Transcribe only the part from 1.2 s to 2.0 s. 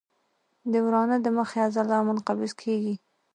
د مخې عضله